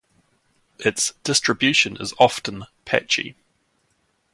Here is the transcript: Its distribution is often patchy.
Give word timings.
Its 0.79 1.13
distribution 1.23 1.95
is 1.97 2.11
often 2.17 2.65
patchy. 2.85 3.35